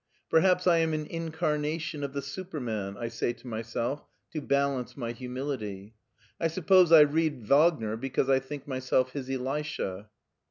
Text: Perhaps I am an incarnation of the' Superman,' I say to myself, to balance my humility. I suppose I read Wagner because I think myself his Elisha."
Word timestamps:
Perhaps 0.31 0.65
I 0.65 0.77
am 0.77 0.93
an 0.95 1.05
incarnation 1.05 2.03
of 2.03 2.11
the' 2.13 2.21
Superman,' 2.33 2.97
I 2.97 3.07
say 3.07 3.33
to 3.33 3.45
myself, 3.47 4.03
to 4.33 4.41
balance 4.41 4.97
my 4.97 5.11
humility. 5.11 5.93
I 6.39 6.47
suppose 6.47 6.91
I 6.91 7.01
read 7.01 7.45
Wagner 7.45 7.95
because 7.97 8.27
I 8.27 8.39
think 8.39 8.67
myself 8.67 9.11
his 9.11 9.29
Elisha." 9.29 10.09